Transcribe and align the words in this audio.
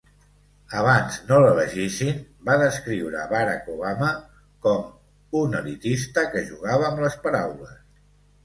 Abans 0.77 1.17
no 1.31 1.35
l'elegissin, 1.43 2.23
va 2.47 2.55
descriure 2.63 3.27
Barack 3.33 3.69
Obama 3.75 4.09
com 4.67 4.89
"un 5.43 5.55
elitista 5.63 6.25
que 6.33 6.45
jugava 6.49 6.89
amb 6.91 7.05
les 7.07 7.21
paraules". 7.29 7.79